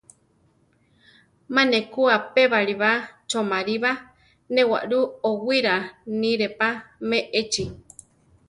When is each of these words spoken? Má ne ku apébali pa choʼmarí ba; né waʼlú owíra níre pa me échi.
Má 1.53 1.61
ne 1.71 1.79
ku 1.91 2.01
apébali 2.17 2.73
pa 2.81 2.91
choʼmarí 3.29 3.75
ba; 3.83 3.91
né 4.53 4.61
waʼlú 4.71 4.99
owíra 5.29 5.75
níre 6.19 6.47
pa 6.59 6.69
me 7.07 7.17
échi. 7.39 7.63